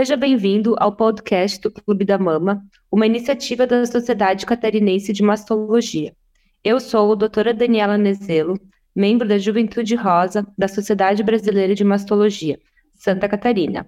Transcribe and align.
Seja 0.00 0.16
bem-vindo 0.16 0.74
ao 0.78 0.96
podcast 0.96 1.60
do 1.60 1.70
Clube 1.70 2.06
da 2.06 2.16
Mama, 2.16 2.64
uma 2.90 3.04
iniciativa 3.04 3.66
da 3.66 3.84
Sociedade 3.84 4.46
Catarinense 4.46 5.12
de 5.12 5.22
Mastologia. 5.22 6.16
Eu 6.64 6.80
sou 6.80 7.12
a 7.12 7.14
doutora 7.14 7.52
Daniela 7.52 7.98
Nezelo, 7.98 8.58
membro 8.96 9.28
da 9.28 9.36
Juventude 9.36 9.94
Rosa 9.94 10.46
da 10.56 10.68
Sociedade 10.68 11.22
Brasileira 11.22 11.74
de 11.74 11.84
Mastologia, 11.84 12.58
Santa 12.94 13.28
Catarina. 13.28 13.86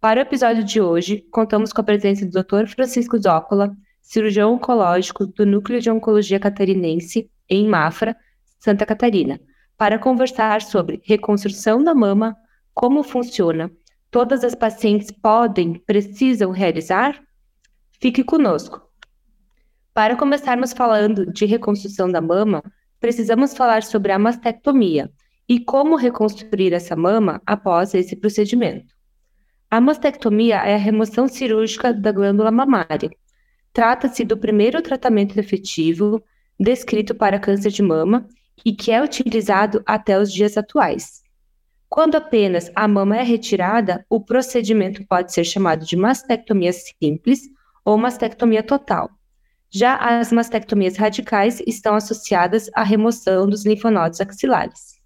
Para 0.00 0.20
o 0.20 0.22
episódio 0.22 0.64
de 0.64 0.80
hoje, 0.80 1.26
contamos 1.30 1.74
com 1.74 1.82
a 1.82 1.84
presença 1.84 2.24
do 2.24 2.42
Dr. 2.42 2.66
Francisco 2.66 3.18
Zócola, 3.18 3.76
cirurgião 4.00 4.54
oncológico 4.54 5.26
do 5.26 5.44
Núcleo 5.44 5.78
de 5.78 5.90
Oncologia 5.90 6.40
Catarinense, 6.40 7.30
em 7.46 7.68
Mafra, 7.68 8.16
Santa 8.58 8.86
Catarina, 8.86 9.38
para 9.76 9.98
conversar 9.98 10.62
sobre 10.62 11.02
reconstrução 11.04 11.84
da 11.84 11.94
mama, 11.94 12.34
como 12.72 13.02
funciona, 13.02 13.70
todas 14.10 14.44
as 14.44 14.54
pacientes 14.54 15.10
podem, 15.10 15.74
precisam 15.74 16.50
realizar? 16.50 17.22
Fique 18.00 18.24
conosco. 18.24 18.82
Para 19.92 20.16
começarmos 20.16 20.72
falando 20.72 21.30
de 21.32 21.44
reconstrução 21.44 22.10
da 22.10 22.20
mama, 22.20 22.62
precisamos 22.98 23.54
falar 23.54 23.82
sobre 23.82 24.12
a 24.12 24.18
mastectomia 24.18 25.10
e 25.48 25.58
como 25.60 25.96
reconstruir 25.96 26.72
essa 26.72 26.94
mama 26.94 27.42
após 27.44 27.94
esse 27.94 28.14
procedimento. 28.16 28.94
A 29.70 29.80
mastectomia 29.80 30.56
é 30.56 30.74
a 30.74 30.78
remoção 30.78 31.28
cirúrgica 31.28 31.92
da 31.92 32.12
glândula 32.12 32.50
mamária. 32.50 33.10
Trata-se 33.72 34.24
do 34.24 34.36
primeiro 34.36 34.82
tratamento 34.82 35.38
efetivo 35.38 36.22
descrito 36.58 37.14
para 37.14 37.38
câncer 37.38 37.70
de 37.70 37.82
mama 37.82 38.26
e 38.64 38.72
que 38.72 38.90
é 38.90 39.02
utilizado 39.02 39.82
até 39.86 40.18
os 40.18 40.32
dias 40.32 40.56
atuais. 40.56 41.22
Quando 41.90 42.14
apenas 42.14 42.70
a 42.76 42.86
mama 42.86 43.16
é 43.16 43.22
retirada, 43.24 44.06
o 44.08 44.20
procedimento 44.20 45.04
pode 45.08 45.32
ser 45.32 45.42
chamado 45.42 45.84
de 45.84 45.96
mastectomia 45.96 46.72
simples 46.72 47.40
ou 47.84 47.98
mastectomia 47.98 48.62
total. 48.62 49.10
Já 49.68 49.96
as 49.96 50.30
mastectomias 50.30 50.96
radicais 50.96 51.60
estão 51.66 51.96
associadas 51.96 52.70
à 52.76 52.84
remoção 52.84 53.44
dos 53.48 53.66
linfonodos 53.66 54.20
axilares. 54.20 55.00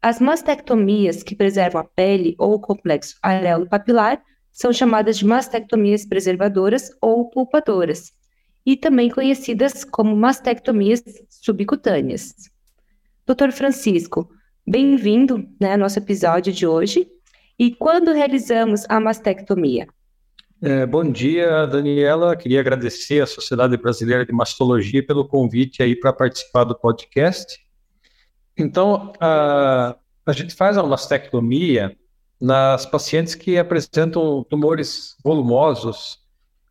As 0.00 0.18
mastectomias 0.18 1.22
que 1.22 1.36
preservam 1.36 1.82
a 1.82 1.84
pele 1.84 2.34
ou 2.38 2.54
o 2.54 2.60
complexo 2.60 3.18
areolo-papilar 3.22 4.22
são 4.50 4.72
chamadas 4.72 5.18
de 5.18 5.26
mastectomias 5.26 6.06
preservadoras 6.06 6.88
ou 6.98 7.28
pulpadoras, 7.28 8.10
e 8.64 8.74
também 8.74 9.10
conhecidas 9.10 9.84
como 9.84 10.16
mastectomias 10.16 11.02
subcutâneas. 11.28 12.32
Dr. 13.26 13.52
Francisco, 13.52 14.30
Bem-vindo 14.68 15.48
né, 15.60 15.74
ao 15.74 15.78
nosso 15.78 15.96
episódio 16.00 16.52
de 16.52 16.66
hoje. 16.66 17.06
E 17.56 17.72
quando 17.72 18.12
realizamos 18.12 18.84
a 18.88 18.98
mastectomia? 18.98 19.86
É, 20.60 20.84
bom 20.84 21.08
dia, 21.08 21.66
Daniela. 21.66 22.34
Queria 22.34 22.58
agradecer 22.58 23.22
à 23.22 23.26
Sociedade 23.28 23.76
Brasileira 23.76 24.26
de 24.26 24.32
Mastologia 24.32 25.06
pelo 25.06 25.28
convite 25.28 25.84
aí 25.84 25.94
para 25.94 26.12
participar 26.12 26.64
do 26.64 26.76
podcast. 26.76 27.60
Então, 28.58 29.12
a, 29.20 29.94
a 30.26 30.32
gente 30.32 30.52
faz 30.52 30.76
a 30.76 30.82
mastectomia 30.82 31.96
nas 32.40 32.84
pacientes 32.84 33.36
que 33.36 33.56
apresentam 33.56 34.42
tumores 34.42 35.16
volumosos 35.22 36.18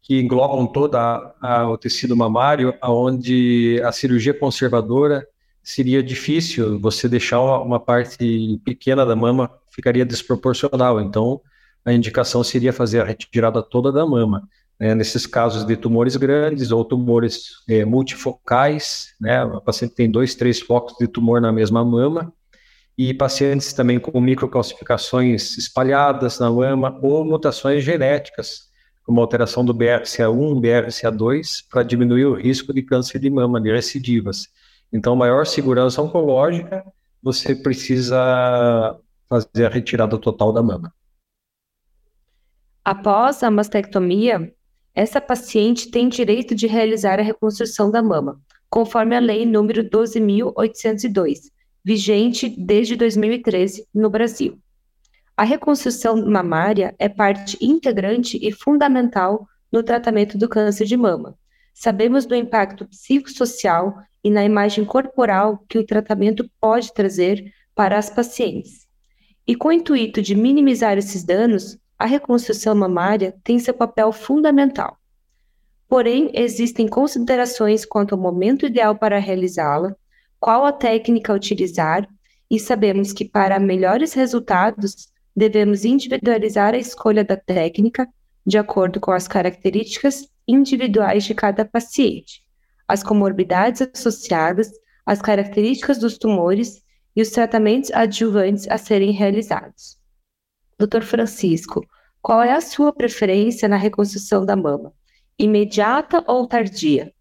que 0.01 0.19
englobam 0.19 0.67
todo 0.67 0.95
a, 0.95 1.65
o 1.69 1.77
tecido 1.77 2.13
mamário, 2.13 2.73
onde 2.83 3.81
a 3.85 3.91
cirurgia 3.93 4.33
conservadora 4.33 5.25
seria 5.65 6.03
difícil 6.03 6.79
você 6.79 7.09
deixar 7.09 7.41
uma 7.41 7.79
parte 7.79 8.61
pequena 8.63 9.03
da 9.03 9.15
mama, 9.15 9.51
ficaria 9.71 10.05
desproporcional. 10.05 11.01
Então, 11.01 11.41
a 11.83 11.91
indicação 11.91 12.43
seria 12.43 12.71
fazer 12.71 13.01
a 13.01 13.03
retirada 13.03 13.63
toda 13.63 13.91
da 13.91 14.05
mama. 14.05 14.47
Né? 14.79 14.93
Nesses 14.93 15.25
casos 15.25 15.65
de 15.65 15.75
tumores 15.75 16.15
grandes 16.17 16.71
ou 16.71 16.85
tumores 16.85 17.63
é, 17.67 17.83
multifocais, 17.83 19.15
né? 19.19 19.41
a 19.41 19.59
paciente 19.59 19.95
tem 19.95 20.09
dois, 20.09 20.35
três 20.35 20.59
focos 20.61 20.95
de 20.99 21.07
tumor 21.07 21.41
na 21.41 21.51
mesma 21.51 21.83
mama, 21.83 22.31
e 22.95 23.11
pacientes 23.11 23.73
também 23.73 23.99
com 23.99 24.21
microcalcificações 24.21 25.57
espalhadas 25.57 26.39
na 26.39 26.49
mama 26.51 26.97
ou 27.01 27.25
mutações 27.25 27.83
genéticas, 27.83 28.69
como 29.03 29.19
alteração 29.19 29.65
do 29.65 29.73
BRCA1, 29.73 30.61
BRCA2, 30.61 31.63
para 31.69 31.81
diminuir 31.81 32.25
o 32.25 32.35
risco 32.35 32.71
de 32.71 32.83
câncer 32.83 33.19
de 33.19 33.29
mama, 33.31 33.59
de 33.59 33.71
recidivas. 33.71 34.47
Então, 34.95 35.13
maior 35.13 35.45
segurança 35.45 36.01
oncológica, 36.01 36.81
você 37.21 37.53
precisa 37.53 38.97
fazer 39.27 39.65
a 39.65 39.69
retirada 39.69 40.17
total 40.17 40.53
da 40.53 40.63
mama. 40.63 40.93
Após 42.81 43.43
a 43.43 43.51
mastectomia, 43.51 44.55
essa 44.93 45.19
paciente 45.19 45.91
tem 45.91 46.07
direito 46.07 46.55
de 46.55 46.65
realizar 46.65 47.19
a 47.19 47.23
reconstrução 47.23 47.91
da 47.91 48.01
mama, 48.01 48.39
conforme 48.69 49.17
a 49.17 49.19
lei 49.19 49.45
número 49.45 49.83
12.802, 49.83 51.39
vigente 51.83 52.47
desde 52.57 52.95
2013 52.95 53.85
no 53.93 54.09
Brasil. 54.09 54.57
A 55.35 55.43
reconstrução 55.43 56.25
mamária 56.25 56.95
é 56.97 57.09
parte 57.09 57.57
integrante 57.59 58.39
e 58.41 58.49
fundamental 58.49 59.45
no 59.69 59.83
tratamento 59.83 60.37
do 60.37 60.47
câncer 60.47 60.85
de 60.85 60.95
mama. 60.95 61.37
Sabemos 61.73 62.25
do 62.25 62.33
impacto 62.33 62.87
psicossocial 62.87 63.93
e 64.25 64.31
na 64.31 64.43
imagem 64.43 64.83
corporal 64.83 65.63
que 65.69 65.77
o 65.77 65.85
tratamento 65.85 66.49
pode 66.59 66.91
trazer 66.91 67.53
para 67.75 67.95
as 67.95 68.09
pacientes. 68.09 68.87
E 69.45 69.55
com 69.55 69.67
o 69.67 69.71
intuito 69.71 70.19
de 70.19 70.33
minimizar 70.33 70.97
esses 70.97 71.23
danos, 71.23 71.77
a 71.95 72.07
reconstrução 72.07 72.73
mamária 72.73 73.35
tem 73.43 73.59
seu 73.59 73.71
papel 73.71 74.11
fundamental. 74.11 74.97
Porém, 75.87 76.31
existem 76.33 76.87
considerações 76.87 77.85
quanto 77.85 78.15
ao 78.15 78.19
momento 78.19 78.65
ideal 78.65 78.95
para 78.95 79.19
realizá-la, 79.19 79.95
qual 80.39 80.65
a 80.65 80.71
técnica 80.71 81.31
a 81.31 81.35
utilizar, 81.35 82.09
e 82.49 82.59
sabemos 82.59 83.13
que 83.13 83.25
para 83.25 83.59
melhores 83.59 84.13
resultados 84.13 85.07
devemos 85.35 85.85
individualizar 85.85 86.73
a 86.73 86.79
escolha 86.79 87.23
da 87.23 87.37
técnica 87.37 88.07
de 88.43 88.57
acordo 88.57 88.99
com 88.99 89.11
as 89.11 89.27
características 89.27 90.27
individuais 90.47 91.25
de 91.25 91.35
cada 91.35 91.63
paciente 91.63 92.44
as 92.87 93.03
comorbidades 93.03 93.81
associadas, 93.81 94.71
as 95.05 95.21
características 95.21 95.97
dos 95.99 96.17
tumores 96.17 96.83
e 97.15 97.21
os 97.21 97.29
tratamentos 97.29 97.91
adjuvantes 97.91 98.67
a 98.69 98.77
serem 98.77 99.11
realizados. 99.11 99.97
Dr. 100.77 101.01
Francisco, 101.01 101.85
qual 102.21 102.41
é 102.41 102.53
a 102.53 102.61
sua 102.61 102.91
preferência 102.91 103.67
na 103.67 103.77
reconstrução 103.77 104.45
da 104.45 104.55
mama? 104.55 104.91
Imediata 105.37 106.23
ou 106.27 106.47
tardia? 106.47 107.13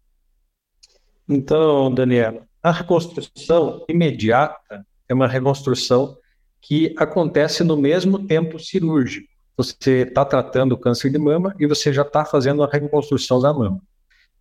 Então, 1.27 1.93
Daniela, 1.93 2.47
a 2.61 2.71
reconstrução 2.71 3.85
imediata 3.87 4.85
é 5.07 5.13
uma 5.13 5.27
reconstrução 5.27 6.17
que 6.61 6.93
acontece 6.97 7.63
no 7.63 7.77
mesmo 7.77 8.25
tempo 8.27 8.59
cirúrgico. 8.59 9.27
Você 9.55 10.01
está 10.01 10.25
tratando 10.25 10.73
o 10.73 10.77
câncer 10.77 11.11
de 11.11 11.17
mama 11.17 11.55
e 11.59 11.67
você 11.67 11.93
já 11.93 12.01
está 12.01 12.25
fazendo 12.25 12.63
a 12.63 12.67
reconstrução 12.67 13.39
da 13.39 13.53
mama. 13.53 13.81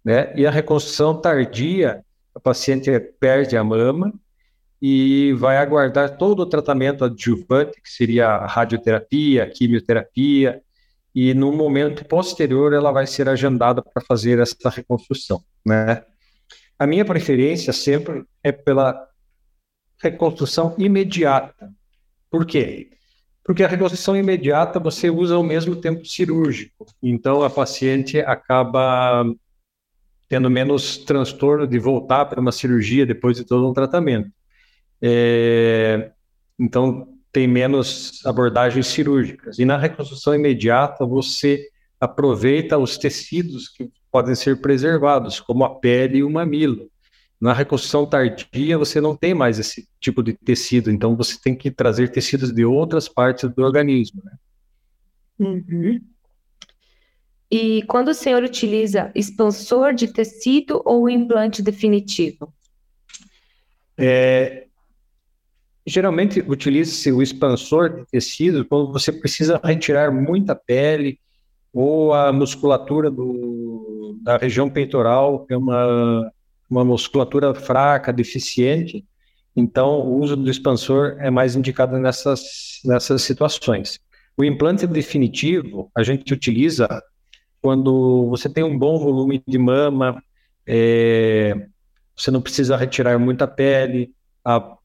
Né? 0.04 0.32
E 0.36 0.46
a 0.46 0.50
reconstrução 0.50 1.18
tardia, 1.18 2.04
a 2.34 2.40
paciente 2.40 2.90
perde 3.18 3.56
a 3.56 3.64
mama 3.64 4.12
e 4.80 5.32
vai 5.34 5.56
aguardar 5.56 6.18
todo 6.18 6.40
o 6.40 6.46
tratamento 6.46 7.04
adjuvante, 7.04 7.80
que 7.80 7.88
seria 7.88 8.28
a 8.28 8.46
radioterapia, 8.46 9.44
a 9.44 9.50
quimioterapia, 9.50 10.60
e 11.14 11.32
no 11.32 11.52
momento 11.52 12.04
posterior 12.04 12.72
ela 12.72 12.90
vai 12.90 13.06
ser 13.06 13.28
agendada 13.28 13.80
para 13.80 14.02
fazer 14.02 14.40
essa 14.40 14.68
reconstrução, 14.68 15.42
né? 15.64 16.02
A 16.76 16.86
minha 16.86 17.04
preferência 17.04 17.72
sempre 17.72 18.24
é 18.42 18.50
pela 18.50 19.08
reconstrução 20.02 20.74
imediata. 20.76 21.72
Por 22.28 22.44
quê? 22.44 22.90
Porque 23.44 23.62
a 23.62 23.68
reconstrução 23.68 24.16
imediata 24.16 24.80
você 24.80 25.08
usa 25.08 25.36
ao 25.36 25.42
mesmo 25.42 25.76
tempo 25.76 26.04
cirúrgico. 26.04 26.84
Então 27.00 27.42
a 27.42 27.48
paciente 27.48 28.18
acaba 28.18 29.24
tendo 30.34 30.50
menos 30.50 30.98
transtorno 30.98 31.64
de 31.64 31.78
voltar 31.78 32.24
para 32.24 32.40
uma 32.40 32.50
cirurgia 32.50 33.06
depois 33.06 33.36
de 33.36 33.44
todo 33.44 33.70
um 33.70 33.72
tratamento. 33.72 34.28
É, 35.00 36.10
então, 36.58 37.06
tem 37.30 37.46
menos 37.46 38.20
abordagens 38.26 38.88
cirúrgicas. 38.88 39.60
E 39.60 39.64
na 39.64 39.78
reconstrução 39.78 40.34
imediata, 40.34 41.06
você 41.06 41.68
aproveita 42.00 42.76
os 42.76 42.98
tecidos 42.98 43.68
que 43.68 43.88
podem 44.10 44.34
ser 44.34 44.60
preservados, 44.60 45.38
como 45.38 45.64
a 45.64 45.78
pele 45.78 46.18
e 46.18 46.24
o 46.24 46.30
mamilo. 46.30 46.90
Na 47.40 47.52
reconstrução 47.52 48.04
tardia, 48.04 48.76
você 48.76 49.00
não 49.00 49.14
tem 49.14 49.34
mais 49.34 49.60
esse 49.60 49.88
tipo 50.00 50.20
de 50.20 50.32
tecido, 50.32 50.90
então 50.90 51.14
você 51.14 51.38
tem 51.40 51.54
que 51.54 51.70
trazer 51.70 52.10
tecidos 52.10 52.52
de 52.52 52.64
outras 52.64 53.08
partes 53.08 53.48
do 53.48 53.62
organismo. 53.62 54.20
Né? 54.24 54.32
Uhum. 55.38 56.00
E 57.56 57.84
quando 57.84 58.08
o 58.08 58.14
senhor 58.14 58.42
utiliza 58.42 59.12
expansor 59.14 59.94
de 59.94 60.08
tecido 60.08 60.82
ou 60.84 61.08
implante 61.08 61.62
definitivo? 61.62 62.52
É, 63.96 64.66
geralmente 65.86 66.40
utiliza-se 66.40 67.12
o 67.12 67.22
expansor 67.22 67.94
de 67.94 68.06
tecido 68.06 68.64
quando 68.64 68.92
você 68.92 69.12
precisa 69.12 69.60
retirar 69.62 70.10
muita 70.10 70.56
pele 70.56 71.20
ou 71.72 72.12
a 72.12 72.32
musculatura 72.32 73.08
do, 73.08 74.18
da 74.20 74.36
região 74.36 74.68
peitoral 74.68 75.46
é 75.48 75.56
uma, 75.56 76.32
uma 76.68 76.84
musculatura 76.84 77.54
fraca, 77.54 78.12
deficiente, 78.12 79.04
então 79.54 80.00
o 80.00 80.18
uso 80.18 80.36
do 80.36 80.50
expansor 80.50 81.18
é 81.20 81.30
mais 81.30 81.54
indicado 81.54 82.00
nessas, 82.00 82.80
nessas 82.84 83.22
situações. 83.22 84.00
O 84.36 84.42
implante 84.42 84.88
definitivo 84.88 85.88
a 85.96 86.02
gente 86.02 86.34
utiliza 86.34 86.88
quando 87.64 88.28
você 88.28 88.46
tem 88.46 88.62
um 88.62 88.78
bom 88.78 88.98
volume 88.98 89.42
de 89.48 89.56
mama, 89.56 90.22
é, 90.66 91.66
você 92.14 92.30
não 92.30 92.42
precisa 92.42 92.76
retirar 92.76 93.18
muita 93.18 93.46
pele, 93.46 94.12
a 94.44 94.76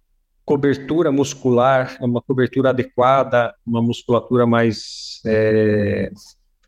cobertura 0.46 1.12
muscular 1.12 1.98
é 2.00 2.06
uma 2.06 2.22
cobertura 2.22 2.70
adequada, 2.70 3.54
uma 3.68 3.82
musculatura 3.82 4.48
mais 4.48 5.20
é, 5.26 6.10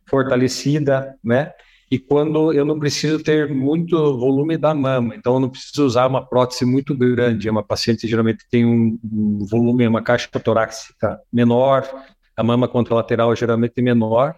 fortalecida, 0.05 1.15
né? 1.23 1.53
E 1.89 1.97
quando 1.97 2.51
eu 2.51 2.65
não 2.65 2.77
preciso 2.77 3.23
ter 3.23 3.47
muito 3.47 3.95
volume 4.19 4.57
da 4.57 4.73
mama, 4.73 5.15
então 5.15 5.35
eu 5.35 5.39
não 5.39 5.49
preciso 5.49 5.85
usar 5.85 6.07
uma 6.07 6.25
prótese 6.25 6.65
muito 6.65 6.93
grande. 6.93 7.47
É 7.47 7.51
uma 7.51 7.63
paciente 7.63 8.05
geralmente 8.05 8.45
tem 8.51 8.65
um, 8.65 8.99
um 9.01 9.45
volume, 9.49 9.87
uma 9.87 10.01
caixa 10.01 10.27
torácica 10.43 11.21
menor, 11.31 11.87
a 12.35 12.43
mama 12.43 12.67
contralateral 12.67 13.33
geralmente 13.33 13.81
menor. 13.81 14.35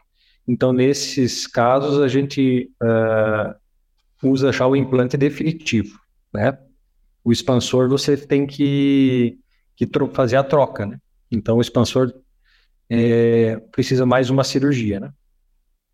Então, 0.48 0.74
nesses 0.74 1.48
casos, 1.48 2.02
a 2.02 2.08
gente 2.08 2.70
uh, 2.82 4.30
usa 4.30 4.52
já 4.52 4.68
o 4.68 4.76
implante 4.76 5.16
definitivo, 5.16 5.98
né? 6.34 6.58
O 7.24 7.32
expansor 7.32 7.88
você 7.88 8.18
tem 8.18 8.46
que, 8.46 9.40
que 9.76 9.90
fazer 10.14 10.36
a 10.36 10.44
troca, 10.44 10.86
né? 10.86 11.00
Então, 11.32 11.58
o 11.58 11.62
expansor 11.62 12.14
é, 12.90 13.58
precisa 13.72 14.06
mais 14.06 14.30
uma 14.30 14.44
cirurgia, 14.44 15.00
né? 15.00 15.12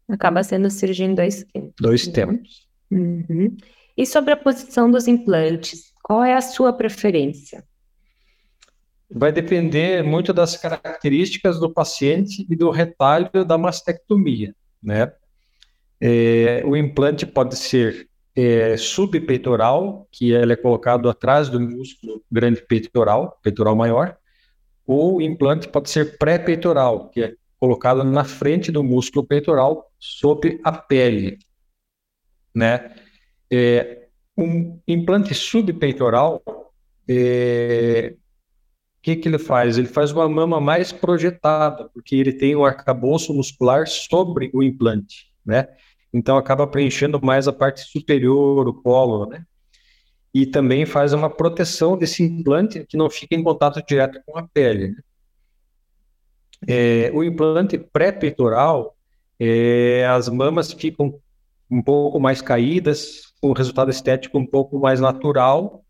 Acaba 0.10 0.44
sendo 0.44 0.69
cirurgia 0.72 1.06
em 1.06 1.13
dois 1.13 1.44
tempos. 1.44 1.74
Dois 1.80 2.07
tempos. 2.07 2.68
Uhum. 2.90 3.56
E 3.96 4.06
sobre 4.06 4.34
a 4.34 4.38
posição 4.38 4.90
dos 4.90 5.07
implantes, 5.07 5.94
qual 6.04 6.24
é 6.24 6.34
a 6.34 6.42
sua 6.42 6.74
preferência? 6.74 7.63
Vai 9.11 9.31
depender 9.31 10.03
muito 10.03 10.31
das 10.31 10.56
características 10.56 11.59
do 11.59 11.69
paciente 11.69 12.45
e 12.50 12.56
do 12.56 12.69
retalho 12.69 13.44
da 13.45 13.57
mastectomia, 13.57 14.56
né? 14.81 15.11
É, 16.00 16.63
o 16.65 16.77
implante 16.77 17.25
pode 17.25 17.57
ser 17.57 18.07
é, 18.35 18.77
subpeitoral, 18.77 20.07
que 20.11 20.31
ele 20.31 20.53
é 20.53 20.56
colocado 20.56 21.09
atrás 21.09 21.50
do 21.50 21.59
músculo 21.59 22.23
grande 22.31 22.61
peitoral, 22.61 23.38
peitoral 23.44 23.75
maior, 23.75 24.17
ou 24.85 25.17
o 25.17 25.21
implante 25.21 25.67
pode 25.67 25.89
ser 25.89 26.17
pré-peitoral, 26.17 27.09
que 27.09 27.23
é 27.23 27.33
colocado 27.59 28.03
na 28.03 28.23
frente 28.23 28.71
do 28.71 28.83
músculo 28.83 29.25
peitoral, 29.25 29.91
sob 30.00 30.59
a 30.63 30.71
pele, 30.71 31.38
né? 32.55 32.95
É, 33.51 34.07
um 34.38 34.79
implante 34.88 35.33
subpeitoral, 35.33 36.41
é, 37.07 38.15
que, 39.01 39.16
que 39.16 39.28
ele 39.28 39.40
faz? 39.40 39.78
Ele 39.78 39.88
faz 39.88 40.12
uma 40.12 40.28
mama 40.28 40.60
mais 40.60 40.92
projetada, 40.92 41.90
porque 41.94 42.16
ele 42.16 42.34
tem 42.34 42.56
o 42.56 42.66
arcabouço 42.66 43.34
muscular 43.34 43.88
sobre 43.88 44.50
o 44.54 44.62
implante, 44.62 45.31
né? 45.46 45.68
Então 46.13 46.38
acaba 46.38 46.68
preenchendo 46.68 47.24
mais 47.24 47.48
a 47.48 47.54
parte 47.54 47.81
superior, 47.81 48.68
o 48.68 48.74
colo, 48.74 49.25
né? 49.28 49.46
E 50.34 50.46
também 50.46 50.86
faz 50.86 51.13
uma 51.13 51.30
proteção 51.30 51.98
desse 51.98 52.24
implante 52.24 52.86
que 52.86 52.98
não 52.98 53.10
fica 53.10 53.36
em 53.36 53.44
contato 53.44 53.84
direto 53.86 54.19
com 54.25 54.38
a 54.38 54.48
pele. 54.48 54.90
Né? 54.90 54.96
É, 56.68 57.12
o 57.13 57.24
implante 57.24 57.78
pré-peitoral, 57.78 58.96
é, 59.40 60.06
as 60.07 60.28
mamas 60.30 60.74
ficam 60.74 61.19
um 61.72 61.81
pouco 61.81 62.19
mais 62.19 62.42
caídas, 62.42 63.34
com 63.42 63.54
resultado 63.54 63.90
estético 63.90 64.38
um 64.38 64.46
pouco 64.46 64.78
mais 64.80 65.00
natural, 65.00 65.84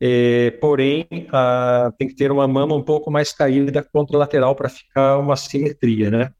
é, 0.00 0.52
porém 0.60 1.06
a, 1.32 1.92
tem 1.98 2.08
que 2.08 2.14
ter 2.14 2.30
uma 2.30 2.46
mama 2.46 2.74
um 2.74 2.82
pouco 2.82 3.10
mais 3.10 3.32
caída 3.32 3.82
contralateral 3.82 4.54
para 4.54 4.68
ficar 4.68 5.18
uma 5.18 5.36
simetria, 5.36 6.10
né? 6.10 6.30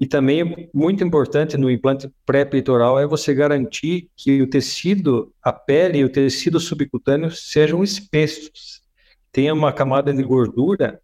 E 0.00 0.06
também 0.06 0.68
muito 0.72 1.02
importante 1.02 1.56
no 1.56 1.70
implante 1.70 2.08
pré-peitoral 2.24 3.00
é 3.00 3.06
você 3.06 3.34
garantir 3.34 4.08
que 4.16 4.40
o 4.40 4.48
tecido, 4.48 5.32
a 5.42 5.52
pele 5.52 5.98
e 5.98 6.04
o 6.04 6.08
tecido 6.08 6.60
subcutâneo 6.60 7.32
sejam 7.32 7.82
espessos, 7.82 8.80
tenha 9.32 9.52
uma 9.52 9.72
camada 9.72 10.12
de 10.14 10.22
gordura 10.22 11.00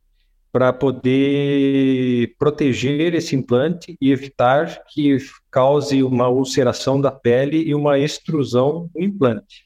para 0.53 0.73
poder 0.73 2.37
proteger 2.39 3.13
esse 3.15 3.35
implante 3.35 3.97
e 4.01 4.13
evitar 4.13 4.85
que 4.89 5.19
cause 5.51 6.01
uma 6.05 6.29
ulceração 6.29 7.01
da 7.01 7.11
pele 7.11 7.65
e 7.65 7.75
uma 7.75 7.99
extrusão 7.99 8.89
do 8.95 9.03
implante. 9.03 9.65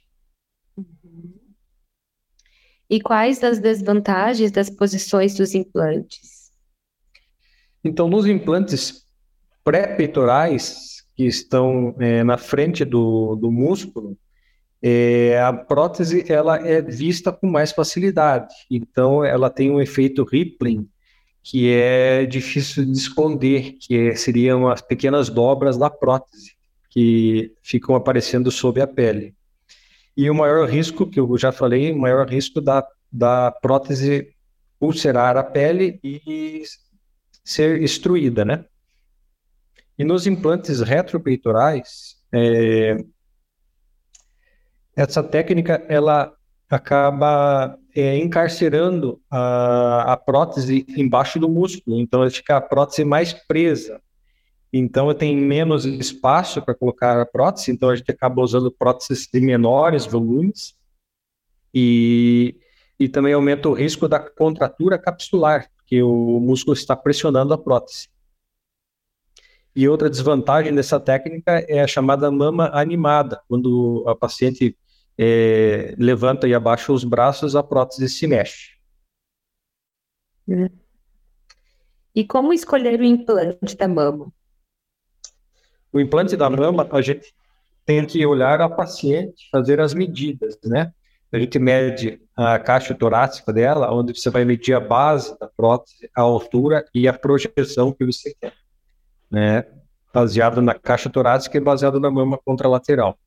E 2.91 3.01
quais 3.01 3.43
as 3.45 3.59
desvantagens 3.59 4.51
das 4.51 4.71
posições 4.71 5.35
dos 5.35 5.55
implantes? 5.55 6.51
Então, 7.85 8.09
nos 8.09 8.27
implantes 8.27 9.05
pré-peitorais, 9.63 11.05
que 11.15 11.25
estão 11.25 11.95
é, 11.99 12.25
na 12.25 12.39
frente 12.39 12.85
do, 12.85 13.37
do 13.37 13.51
músculo, 13.51 14.17
é, 14.81 15.41
a 15.41 15.53
prótese 15.53 16.25
ela 16.31 16.57
é 16.67 16.81
vista 16.81 17.33
com 17.33 17.47
mais 17.47 17.73
facilidade. 17.73 18.55
Então, 18.71 19.25
ela 19.25 19.51
tem 19.51 19.71
um 19.71 19.81
efeito 19.81 20.25
rippling 20.25 20.89
que 21.43 21.71
é 21.71 22.27
difícil 22.27 22.85
de 22.85 22.93
esconder, 22.93 23.77
que 23.81 23.97
é, 23.97 24.15
seriam 24.15 24.69
as 24.69 24.81
pequenas 24.81 25.29
dobras 25.29 25.77
da 25.77 25.91
prótese 25.91 26.57
que 26.91 27.53
ficam 27.63 27.95
aparecendo 27.95 28.51
sob 28.51 28.81
a 28.81 28.87
pele. 28.87 29.35
E 30.19 30.29
o 30.29 30.35
maior 30.35 30.69
risco, 30.69 31.09
que 31.09 31.21
eu 31.21 31.39
já 31.39 31.53
falei, 31.53 31.93
o 31.93 31.99
maior 31.99 32.29
risco 32.29 32.61
da, 32.61 32.85
da 33.11 33.53
prótese 33.53 34.35
ulcerar 34.81 35.37
a 35.37 35.45
pele 35.45 36.01
e 36.03 36.65
ser 37.45 37.81
extruída, 37.81 38.45
né? 38.45 38.65
E 39.97 40.03
nos 40.03 40.27
implantes 40.27 40.81
retropeitorais, 40.81 42.17
é, 42.33 42.97
essa 44.97 45.23
técnica 45.23 45.87
ela 45.89 46.35
acaba 46.69 47.79
é, 47.95 48.19
encarcerando 48.19 49.23
a, 49.31 50.15
a 50.15 50.17
prótese 50.17 50.85
embaixo 50.97 51.39
do 51.39 51.49
músculo, 51.49 52.01
então 52.01 52.29
fica 52.29 52.57
a 52.57 52.61
prótese 52.61 53.05
mais 53.05 53.33
presa. 53.33 54.03
Então 54.73 55.13
tem 55.15 55.37
menos 55.37 55.85
espaço 55.85 56.61
para 56.61 56.75
colocar 56.75 57.21
a 57.21 57.27
prótese, 57.27 57.71
então 57.71 57.89
a 57.89 57.97
gente 57.97 58.11
acaba 58.11 58.43
usando 58.43 58.71
próteses 58.71 59.27
de 59.33 59.41
menores 59.41 60.05
volumes 60.05 60.77
e, 61.73 62.57
e 62.99 63.09
também 63.09 63.33
aumenta 63.33 63.69
o 63.69 63.73
risco 63.73 64.07
da 64.07 64.21
contratura 64.21 64.99
capsular, 64.99 65.71
que 65.87 66.03
o 66.03 66.39
músculo 66.39 66.75
está 66.75 66.95
pressionando 66.95 67.55
a 67.55 67.59
prótese. 67.59 68.09
E 69.75 69.89
outra 69.89 70.11
desvantagem 70.11 70.75
dessa 70.75 70.99
técnica 70.99 71.65
é 71.69 71.81
a 71.81 71.87
chamada 71.87 72.31
mama 72.31 72.69
animada, 72.75 73.41
quando 73.49 74.05
a 74.07 74.15
paciente 74.15 74.77
é, 75.17 75.95
levanta 75.97 76.47
e 76.47 76.55
abaixa 76.55 76.93
os 76.93 77.05
braços, 77.05 77.57
a 77.57 77.63
prótese 77.63 78.09
se 78.09 78.27
mexe. 78.27 78.77
E 82.15 82.25
como 82.25 82.53
escolher 82.53 83.01
o 83.01 83.05
implante 83.05 83.77
da 83.77 83.87
mama? 83.87 84.33
O 85.99 86.01
implante 86.01 86.37
da 86.37 86.49
mama, 86.49 86.89
a 86.93 87.03
gente 87.03 87.35
tem 87.85 88.07
que 88.07 88.25
olhar 88.25 88.61
a 88.61 88.69
paciente, 88.69 89.49
fazer 89.51 89.81
as 89.81 89.93
medidas, 89.93 90.57
né? 90.65 90.93
A 91.33 91.39
gente 91.41 91.59
mede 91.59 92.21
a 92.37 92.57
caixa 92.57 92.95
torácica 92.95 93.53
dela, 93.53 93.93
onde 93.93 94.15
você 94.15 94.31
vai 94.31 94.45
medir 94.45 94.75
a 94.75 94.81
base 94.81 95.37
da 95.41 95.49
prótese, 95.49 96.09
a 96.15 96.21
altura 96.21 96.85
e 96.95 97.09
a 97.09 97.13
projeção 97.13 97.93
que 97.93 98.07
você 98.07 98.33
quer, 98.41 98.53
né? 99.29 99.65
Baseado 100.15 100.63
na 100.63 100.73
caixa 100.73 101.11
torácica 101.11 101.59
e 101.59 101.61
baseado 101.61 101.99
na 101.99 102.13
mama 102.13 102.39
contralateral. 102.45 103.19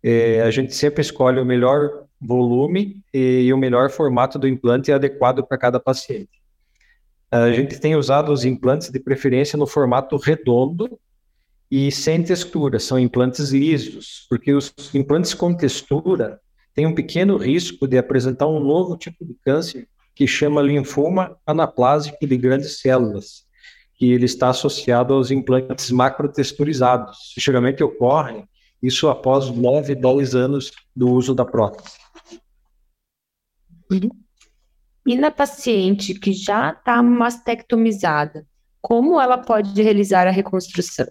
É, 0.00 0.42
a 0.42 0.52
gente 0.52 0.76
sempre 0.76 1.00
escolhe 1.00 1.40
o 1.40 1.44
melhor 1.44 2.04
volume 2.20 3.02
e, 3.12 3.52
o 3.52 3.58
melhor 3.58 3.90
formato 3.90 4.38
do 4.38 4.46
implante 4.46 4.92
adequado 4.92 5.44
para 5.44 5.58
cada 5.58 5.80
paciente. 5.80 6.40
A 7.28 7.50
gente 7.50 7.80
tem 7.80 7.96
usado 7.96 8.30
os 8.30 8.44
implantes 8.44 8.88
de 8.88 9.00
preferência 9.00 9.58
no 9.58 9.66
formato 9.66 10.16
redondo 10.16 10.96
e 11.70 11.92
sem 11.92 12.22
textura, 12.22 12.78
são 12.78 12.98
implantes 12.98 13.50
lisos, 13.50 14.26
porque 14.30 14.54
os 14.54 14.72
implantes 14.94 15.34
com 15.34 15.54
textura 15.54 16.40
têm 16.74 16.86
um 16.86 16.94
pequeno 16.94 17.36
risco 17.36 17.86
de 17.86 17.98
apresentar 17.98 18.46
um 18.46 18.58
novo 18.58 18.96
tipo 18.96 19.24
de 19.24 19.34
câncer 19.44 19.86
que 20.14 20.26
chama 20.26 20.62
linfoma 20.62 21.36
anaplásico 21.46 22.26
de 22.26 22.36
grandes 22.36 22.80
células, 22.80 23.44
que 23.94 24.10
ele 24.10 24.24
está 24.24 24.48
associado 24.48 25.12
aos 25.12 25.30
implantes 25.30 25.90
macrotexturizados. 25.90 27.34
Geralmente 27.36 27.84
ocorrem 27.84 28.48
isso 28.82 29.08
após 29.08 29.50
9, 29.50 29.94
10 29.94 30.34
anos 30.34 30.72
do 30.96 31.10
uso 31.10 31.34
da 31.34 31.44
prótese. 31.44 31.96
E 35.06 35.16
na 35.16 35.30
paciente 35.30 36.14
que 36.14 36.32
já 36.32 36.70
está 36.70 37.02
mastectomizada, 37.02 38.46
como 38.80 39.20
ela 39.20 39.38
pode 39.38 39.80
realizar 39.82 40.26
a 40.26 40.30
reconstrução? 40.30 41.06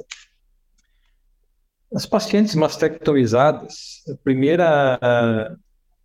As 1.93 2.05
pacientes 2.05 2.53
mastectomizadas, 2.55 4.03
a 4.11 4.15
primeira 4.23 5.57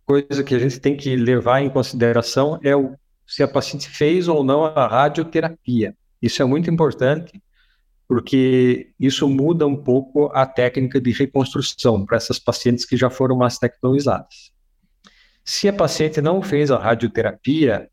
coisa 0.05 0.43
que 0.43 0.55
a 0.55 0.59
gente 0.59 0.79
tem 0.79 0.95
que 0.95 1.15
levar 1.15 1.61
em 1.61 1.69
consideração 1.69 2.59
é 2.63 2.75
o, 2.75 2.95
se 3.27 3.43
a 3.43 3.47
paciente 3.47 3.89
fez 3.89 4.27
ou 4.27 4.43
não 4.43 4.65
a 4.65 4.87
radioterapia. 4.87 5.95
Isso 6.21 6.41
é 6.41 6.45
muito 6.45 6.69
importante, 6.71 7.41
porque 8.07 8.91
isso 8.99 9.27
muda 9.27 9.67
um 9.67 9.75
pouco 9.75 10.31
a 10.33 10.45
técnica 10.45 11.01
de 11.01 11.11
reconstrução 11.11 12.05
para 12.05 12.17
essas 12.17 12.39
pacientes 12.39 12.85
que 12.85 12.95
já 12.95 13.09
foram 13.09 13.35
mastectomizadas. 13.35 14.53
Se 15.43 15.67
a 15.67 15.73
paciente 15.73 16.21
não 16.21 16.41
fez 16.41 16.71
a 16.71 16.77
radioterapia, 16.77 17.89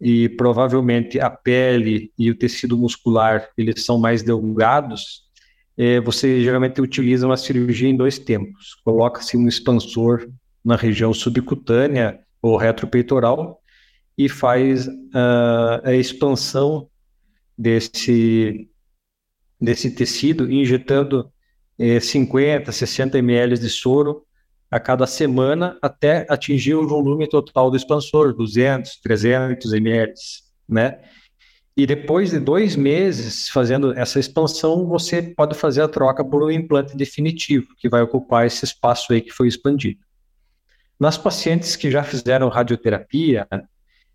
e 0.00 0.28
provavelmente 0.28 1.20
a 1.20 1.30
pele 1.30 2.12
e 2.18 2.30
o 2.30 2.36
tecido 2.36 2.76
muscular 2.76 3.48
eles 3.56 3.84
são 3.84 3.98
mais 3.98 4.22
delgados, 4.22 5.24
você 6.04 6.42
geralmente 6.42 6.80
utiliza 6.80 7.26
uma 7.26 7.36
cirurgia 7.36 7.88
em 7.88 7.96
dois 7.96 8.18
tempos. 8.18 8.74
Coloca-se 8.84 9.36
um 9.36 9.48
expansor 9.48 10.28
na 10.64 10.76
região 10.76 11.12
subcutânea 11.12 12.20
ou 12.40 12.56
retropeitoral 12.56 13.60
e 14.16 14.28
faz 14.28 14.86
uh, 14.86 15.80
a 15.82 15.92
expansão 15.94 16.88
desse, 17.56 18.68
desse 19.60 19.90
tecido, 19.90 20.50
injetando 20.50 21.30
eh, 21.78 22.00
50, 22.00 22.70
60 22.70 23.18
ml 23.18 23.58
de 23.58 23.68
soro 23.68 24.24
a 24.70 24.80
cada 24.80 25.06
semana 25.06 25.78
até 25.80 26.26
atingir 26.28 26.74
o 26.74 26.86
volume 26.86 27.28
total 27.28 27.70
do 27.70 27.76
expansor, 27.76 28.34
200, 28.34 29.00
300 29.00 29.72
ml, 29.72 30.12
né? 30.68 31.00
E 31.76 31.86
depois 31.86 32.30
de 32.30 32.38
dois 32.38 32.76
meses 32.76 33.48
fazendo 33.48 33.92
essa 33.98 34.20
expansão, 34.20 34.86
você 34.86 35.20
pode 35.20 35.56
fazer 35.56 35.82
a 35.82 35.88
troca 35.88 36.24
por 36.24 36.42
um 36.44 36.50
implante 36.50 36.96
definitivo, 36.96 37.74
que 37.76 37.88
vai 37.88 38.00
ocupar 38.00 38.46
esse 38.46 38.64
espaço 38.64 39.12
aí 39.12 39.20
que 39.20 39.32
foi 39.32 39.48
expandido. 39.48 40.00
Nas 40.98 41.18
pacientes 41.18 41.74
que 41.74 41.90
já 41.90 42.04
fizeram 42.04 42.48
radioterapia, 42.48 43.48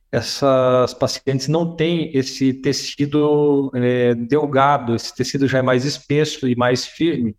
essas 0.10 0.94
pacientes 0.94 1.50
não 1.50 1.76
têm 1.76 2.16
esse 2.18 2.54
tecido 2.54 3.70
é, 3.76 4.16
delgado, 4.16 4.96
esse 4.96 5.14
tecido 5.14 5.46
já 5.46 5.60
é 5.60 5.62
mais 5.62 5.84
espesso 5.84 6.48
e 6.48 6.56
mais 6.56 6.86
firme, 6.86 7.36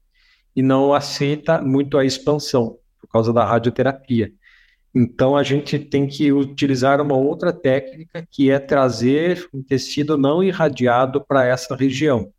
e 0.55 0.63
não 0.63 0.93
aceita 0.93 1.63
muito 1.63 1.97
a 1.97 2.05
expansão, 2.05 2.77
por 3.01 3.09
causa 3.09 3.33
da 3.33 3.45
radioterapia. 3.45 4.31
Então, 4.95 5.37
a 5.37 5.43
gente 5.43 5.79
tem 5.79 6.07
que 6.07 6.33
utilizar 6.33 7.01
uma 7.01 7.17
outra 7.17 7.53
técnica, 7.53 8.27
que 8.31 8.51
é 8.51 8.59
trazer 8.59 9.49
um 9.55 9.63
tecido 9.63 10.19
não 10.19 10.43
irradiado 10.43 11.25
para 11.25 11.47
essa 11.47 11.77
região, 11.77 12.33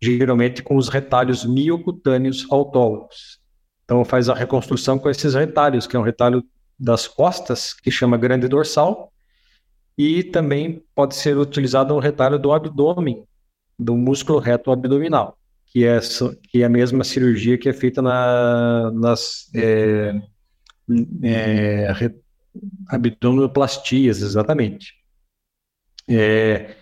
geralmente 0.00 0.62
com 0.62 0.76
os 0.76 0.88
retalhos 0.88 1.44
miocutâneos 1.44 2.46
autólogos. 2.50 3.40
Então, 3.84 4.04
faz 4.04 4.28
a 4.28 4.34
reconstrução 4.34 4.98
com 4.98 5.08
esses 5.08 5.34
retalhos, 5.34 5.86
que 5.86 5.96
é 5.96 5.98
um 5.98 6.02
retalho 6.02 6.44
das 6.78 7.08
costas, 7.08 7.72
que 7.72 7.90
chama 7.90 8.18
grande 8.18 8.46
dorsal, 8.46 9.10
e 9.96 10.22
também 10.22 10.82
pode 10.94 11.14
ser 11.14 11.38
utilizado 11.38 11.94
um 11.94 11.98
retalho 11.98 12.38
do 12.38 12.52
abdômen, 12.52 13.24
do 13.78 13.96
músculo 13.96 14.38
reto 14.38 14.70
abdominal, 14.70 15.38
que 15.66 15.84
é, 15.84 15.98
que 16.50 16.62
é 16.62 16.66
a 16.66 16.68
mesma 16.68 17.04
cirurgia 17.04 17.56
que 17.56 17.68
é 17.68 17.72
feita 17.72 18.02
na, 18.02 18.90
nas. 18.92 19.50
É, 19.54 20.14
é, 21.22 21.88
abdominoplastias, 22.88 24.22
exatamente. 24.22 24.94
É, 26.08 26.76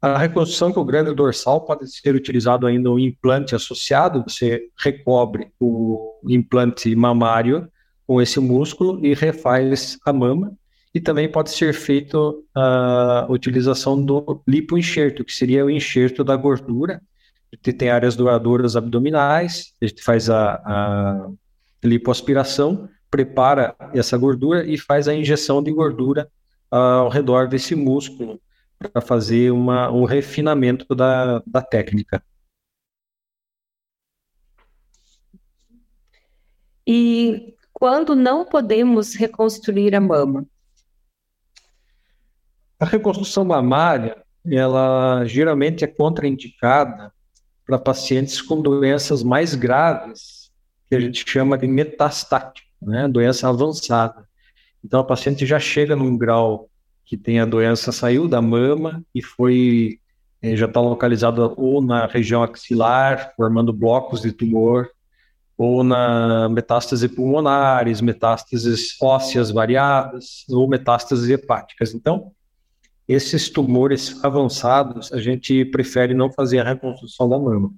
a 0.00 0.18
reconstrução 0.18 0.72
com 0.72 0.80
o 0.80 0.84
grande 0.84 1.14
dorsal 1.14 1.64
pode 1.64 1.88
ser 1.88 2.14
utilizado 2.14 2.66
ainda 2.66 2.90
um 2.90 2.98
implante 2.98 3.54
associado, 3.54 4.24
você 4.26 4.68
recobre 4.76 5.52
o 5.60 6.18
implante 6.28 6.94
mamário 6.96 7.68
com 8.06 8.20
esse 8.20 8.40
músculo 8.40 9.04
e 9.04 9.14
refaz 9.14 9.96
a 10.04 10.12
mama, 10.12 10.52
e 10.94 11.00
também 11.00 11.30
pode 11.30 11.50
ser 11.50 11.72
feito 11.72 12.44
a 12.54 13.26
utilização 13.30 14.04
do 14.04 14.42
lipoenxerto, 14.46 15.24
que 15.24 15.32
seria 15.32 15.64
o 15.64 15.70
enxerto 15.70 16.22
da 16.22 16.36
gordura. 16.36 17.00
Gente 17.54 17.72
tem 17.72 17.88
áreas 17.88 18.16
doadoras 18.16 18.76
abdominais, 18.76 19.72
a 19.80 19.86
gente 19.86 20.02
faz 20.02 20.28
a, 20.28 20.54
a 20.54 21.30
lipoaspiração 21.84 22.88
prepara 23.12 23.76
essa 23.92 24.16
gordura 24.16 24.64
e 24.64 24.78
faz 24.78 25.06
a 25.06 25.14
injeção 25.14 25.62
de 25.62 25.70
gordura 25.70 26.30
uh, 26.72 26.76
ao 26.76 27.08
redor 27.10 27.46
desse 27.46 27.74
músculo 27.74 28.40
para 28.78 29.02
fazer 29.02 29.52
uma, 29.52 29.90
um 29.90 30.04
refinamento 30.04 30.94
da, 30.94 31.40
da 31.46 31.60
técnica. 31.60 32.24
E 36.86 37.54
quando 37.70 38.16
não 38.16 38.46
podemos 38.46 39.14
reconstruir 39.14 39.94
a 39.94 40.00
mama? 40.00 40.46
A 42.80 42.86
reconstrução 42.86 43.44
mamária, 43.44 44.24
ela 44.44 45.24
geralmente 45.26 45.84
é 45.84 45.86
contraindicada 45.86 47.12
para 47.64 47.78
pacientes 47.78 48.40
com 48.40 48.60
doenças 48.60 49.22
mais 49.22 49.54
graves, 49.54 50.50
que 50.88 50.96
a 50.96 51.00
gente 51.00 51.28
chama 51.28 51.56
de 51.56 51.68
metastático 51.68 52.61
né, 52.82 53.08
doença 53.08 53.48
avançada. 53.48 54.26
Então 54.84 55.00
a 55.00 55.04
paciente 55.04 55.46
já 55.46 55.58
chega 55.58 55.94
num 55.94 56.16
grau 56.16 56.68
que 57.04 57.16
tem 57.16 57.40
a 57.40 57.44
doença 57.44 57.92
saiu 57.92 58.28
da 58.28 58.40
mama 58.40 59.04
e 59.14 59.22
foi 59.22 59.98
eh, 60.40 60.56
já 60.56 60.66
está 60.66 60.80
localizada 60.80 61.52
ou 61.56 61.82
na 61.82 62.06
região 62.06 62.42
axilar, 62.42 63.32
formando 63.36 63.72
blocos 63.72 64.22
de 64.22 64.32
tumor, 64.32 64.88
ou 65.56 65.84
na 65.84 66.48
metástase 66.48 67.08
pulmonares, 67.08 68.00
metástases 68.00 68.96
ósseas 69.00 69.50
variadas 69.50 70.44
ou 70.48 70.68
metástases 70.68 71.28
hepáticas. 71.28 71.94
Então, 71.94 72.32
esses 73.06 73.50
tumores 73.50 74.24
avançados, 74.24 75.12
a 75.12 75.20
gente 75.20 75.64
prefere 75.66 76.14
não 76.14 76.32
fazer 76.32 76.60
a 76.60 76.64
reconstrução 76.64 77.28
da 77.28 77.38
mama. 77.38 77.72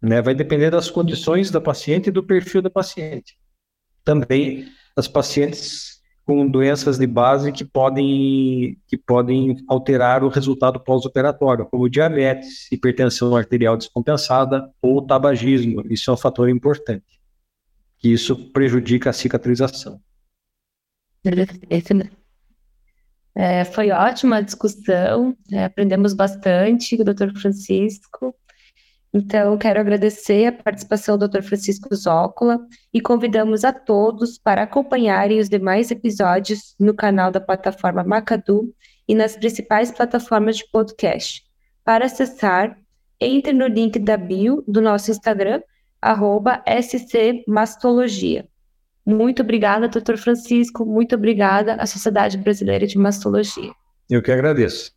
Né? 0.00 0.22
Vai 0.22 0.34
depender 0.34 0.70
das 0.70 0.90
condições 0.90 1.50
da 1.50 1.60
paciente 1.60 2.08
e 2.08 2.12
do 2.12 2.22
perfil 2.22 2.62
da 2.62 2.70
paciente 2.70 3.39
também 4.04 4.66
as 4.96 5.08
pacientes 5.08 6.00
com 6.30 6.46
doenças 6.46 6.96
de 6.96 7.06
base 7.08 7.50
que 7.50 7.64
podem, 7.64 8.78
que 8.86 8.96
podem 8.96 9.56
alterar 9.66 10.22
o 10.22 10.28
resultado 10.28 10.78
pós-operatório, 10.78 11.66
como 11.66 11.90
diabetes, 11.90 12.70
hipertensão 12.70 13.34
arterial 13.34 13.76
descompensada 13.76 14.70
ou 14.80 15.04
tabagismo. 15.04 15.82
Isso 15.90 16.08
é 16.08 16.14
um 16.14 16.16
fator 16.16 16.48
importante, 16.48 17.20
que 17.98 18.12
isso 18.12 18.36
prejudica 18.52 19.10
a 19.10 19.12
cicatrização. 19.12 20.00
É, 23.34 23.64
foi 23.64 23.90
ótima 23.90 24.36
a 24.36 24.40
discussão, 24.40 25.36
é, 25.50 25.64
aprendemos 25.64 26.14
bastante 26.14 26.96
com 26.96 27.02
o 27.02 27.06
Dr. 27.06 27.32
Francisco. 27.40 28.34
Então, 29.12 29.58
quero 29.58 29.80
agradecer 29.80 30.46
a 30.46 30.52
participação 30.52 31.18
do 31.18 31.28
Dr. 31.28 31.42
Francisco 31.42 31.92
Zócola 31.94 32.60
e 32.94 33.00
convidamos 33.00 33.64
a 33.64 33.72
todos 33.72 34.38
para 34.38 34.62
acompanharem 34.62 35.40
os 35.40 35.48
demais 35.48 35.90
episódios 35.90 36.76
no 36.78 36.94
canal 36.94 37.32
da 37.32 37.40
plataforma 37.40 38.04
Macadu 38.04 38.72
e 39.08 39.14
nas 39.14 39.36
principais 39.36 39.90
plataformas 39.90 40.58
de 40.58 40.70
podcast. 40.70 41.42
Para 41.84 42.04
acessar, 42.04 42.78
entre 43.20 43.52
no 43.52 43.66
link 43.66 43.98
da 43.98 44.16
bio 44.16 44.62
do 44.68 44.80
nosso 44.80 45.10
Instagram, 45.10 45.60
scmastologia. 46.72 48.48
Muito 49.04 49.42
obrigada, 49.42 49.88
doutor 49.88 50.16
Francisco. 50.18 50.86
Muito 50.86 51.16
obrigada 51.16 51.74
à 51.74 51.86
Sociedade 51.86 52.38
Brasileira 52.38 52.86
de 52.86 52.96
Mastologia. 52.96 53.72
Eu 54.08 54.22
que 54.22 54.30
agradeço. 54.30 54.92